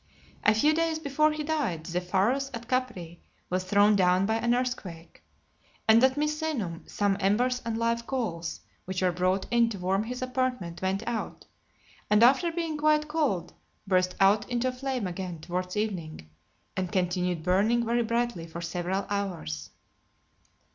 A 0.43 0.55
few 0.55 0.73
days 0.73 0.97
before 0.97 1.31
he 1.31 1.43
died, 1.43 1.85
the 1.85 2.01
Pharos 2.01 2.49
at 2.55 2.67
Capri 2.67 3.21
was 3.51 3.65
thrown 3.65 3.95
down 3.95 4.25
by 4.25 4.37
an 4.37 4.55
earthquake. 4.55 5.21
And 5.87 6.03
at 6.03 6.17
Misenum, 6.17 6.89
some 6.89 7.17
embers 7.19 7.61
and 7.63 7.77
live 7.77 8.07
coals, 8.07 8.61
which 8.85 9.03
were 9.03 9.11
brought 9.11 9.45
in 9.51 9.69
to 9.69 9.77
warm 9.77 10.05
his 10.05 10.23
apartment, 10.23 10.81
went 10.81 11.03
out, 11.07 11.45
and 12.09 12.23
after 12.23 12.51
being 12.51 12.77
quite 12.77 13.07
cold, 13.07 13.53
burst 13.85 14.15
out 14.19 14.49
into 14.49 14.69
a 14.69 14.71
flame 14.71 15.05
again 15.05 15.39
towards 15.39 15.77
evening, 15.77 16.31
and 16.75 16.91
continued 16.91 17.43
burning 17.43 17.85
very 17.85 18.01
brightly 18.01 18.47
for 18.47 18.59
several 18.59 19.05
hours. 19.07 19.69